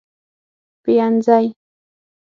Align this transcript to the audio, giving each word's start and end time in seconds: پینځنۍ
پینځنۍ 0.83 1.45